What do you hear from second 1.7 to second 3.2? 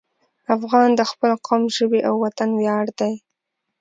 ژبې او وطن ویاړ دی.